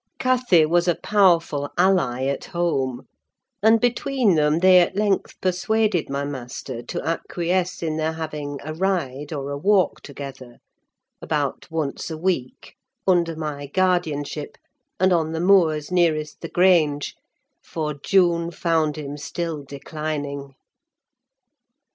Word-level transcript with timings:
Cathy 0.17 0.65
was 0.65 0.87
a 0.87 0.95
powerful 0.95 1.69
ally 1.77 2.25
at 2.25 2.45
home; 2.45 3.03
and 3.61 3.79
between 3.79 4.33
them 4.33 4.57
they 4.57 4.79
at 4.79 4.95
length 4.95 5.39
persuaded 5.41 6.09
my 6.09 6.25
master 6.25 6.81
to 6.81 7.05
acquiesce 7.07 7.83
in 7.83 7.97
their 7.97 8.13
having 8.13 8.57
a 8.65 8.73
ride 8.73 9.31
or 9.31 9.51
a 9.51 9.57
walk 9.59 10.01
together 10.01 10.57
about 11.21 11.69
once 11.69 12.09
a 12.09 12.17
week, 12.17 12.73
under 13.07 13.35
my 13.35 13.67
guardianship, 13.67 14.57
and 14.99 15.13
on 15.13 15.33
the 15.33 15.39
moors 15.39 15.91
nearest 15.91 16.41
the 16.41 16.49
Grange: 16.49 17.13
for 17.63 17.93
June 17.93 18.49
found 18.49 18.95
him 18.97 19.17
still 19.17 19.61
declining. 19.63 20.55